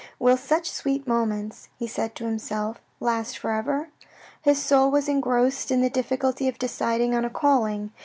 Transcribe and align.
"Will 0.19 0.35
such 0.35 0.67
sweet 0.71 1.05
moments" 1.07 1.67
he 1.77 1.85
said 1.85 2.15
to 2.15 2.25
himself" 2.25 2.81
last 2.99 3.37
for 3.37 3.51
ever?" 3.51 3.89
His 4.41 4.59
soul 4.59 4.89
was 4.89 5.07
engrossed 5.07 5.69
in 5.69 5.81
the 5.81 5.91
difficulty 5.91 6.47
of 6.47 6.57
deciding 6.57 7.13
on 7.13 7.23
a 7.23 7.29
calling. 7.29 7.91